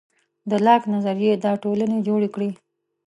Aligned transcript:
د 0.49 0.51
لاک 0.65 0.81
نظریې 0.93 1.33
دا 1.43 1.51
ټولنې 1.63 1.97
جوړې 2.07 2.29
کړې. 2.35 2.49